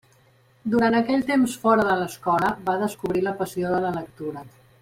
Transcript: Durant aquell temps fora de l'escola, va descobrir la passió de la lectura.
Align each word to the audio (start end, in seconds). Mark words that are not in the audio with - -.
Durant 0.75 0.97
aquell 0.99 1.25
temps 1.27 1.53
fora 1.65 1.85
de 1.89 1.99
l'escola, 2.01 2.51
va 2.71 2.79
descobrir 2.87 3.25
la 3.29 3.37
passió 3.43 3.75
de 3.79 3.87
la 3.89 3.97
lectura. 4.03 4.49